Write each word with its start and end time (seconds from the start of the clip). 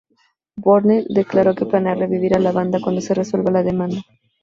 Burnley 0.57 1.05
declaro 1.19 1.53
que 1.53 1.67
planea 1.69 1.93
revivir 2.01 2.35
a 2.35 2.39
la 2.39 2.51
banda 2.51 2.79
cuando 2.81 3.01
se 3.01 3.13
resuelva 3.13 3.51
la 3.57 3.61
demanda. 3.61 4.01